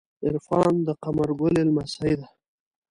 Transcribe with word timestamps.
عرفان 0.25 0.73
د 0.87 0.89
قمر 1.03 1.29
ګلی 1.39 1.63
لمسۍ 1.67 2.13
ده. 2.19 2.27